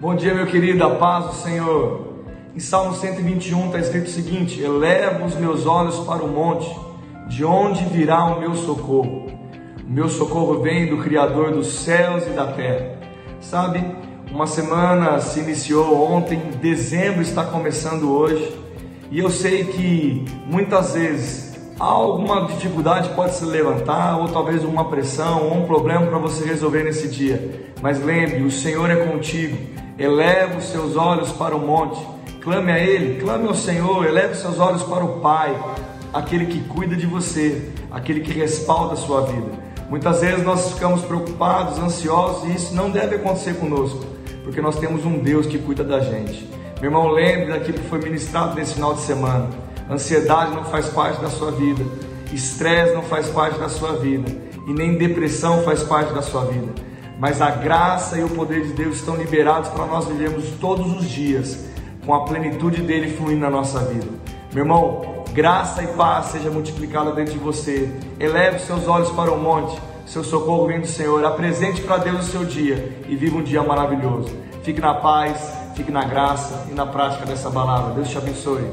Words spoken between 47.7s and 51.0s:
que foi ministrado nesse final de semana. Ansiedade não faz